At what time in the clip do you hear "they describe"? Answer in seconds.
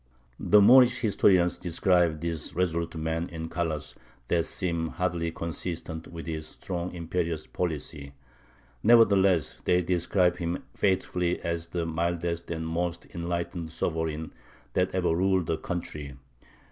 9.63-10.37